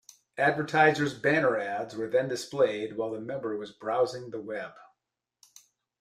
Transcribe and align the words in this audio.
Advertisers' 0.39 1.13
banner 1.13 1.55
ads 1.55 1.95
were 1.95 2.09
then 2.09 2.27
displayed 2.27 2.97
while 2.97 3.11
the 3.11 3.21
member 3.21 3.55
was 3.55 3.71
browsing 3.71 4.31
the 4.31 4.41
web. 4.41 4.71